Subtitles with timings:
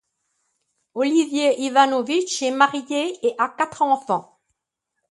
[0.95, 4.35] Oliver Ivanović est marié et a quatre enfants.